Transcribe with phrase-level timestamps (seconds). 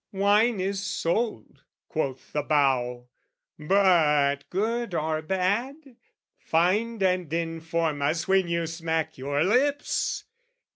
[0.11, 3.07] "Wine is sold," quoth the bough,
[3.59, 5.75] "but good or bad,
[6.39, 10.23] "Find, and inform us when you smack your lips!"